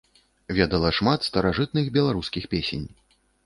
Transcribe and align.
Ведала 0.59 0.89
шмат 0.99 1.29
старажытных 1.29 1.93
беларускіх 2.01 2.51
песень. 2.55 2.87